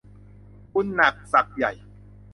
[0.73, 1.73] บุญหนักศักดิ์ใหญ่